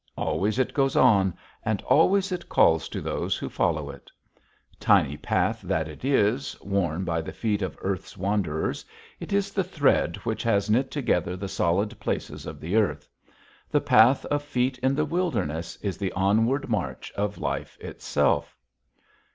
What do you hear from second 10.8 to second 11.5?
together the